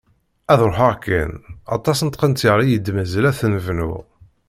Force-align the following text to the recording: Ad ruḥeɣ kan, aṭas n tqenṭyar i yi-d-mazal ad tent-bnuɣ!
Ad 0.51 0.59
ruḥeɣ 0.67 0.93
kan, 1.05 1.31
aṭas 1.75 1.99
n 2.01 2.09
tqenṭyar 2.09 2.59
i 2.61 2.65
yi-d-mazal 2.67 3.25
ad 3.29 3.35
tent-bnuɣ! 3.39 4.03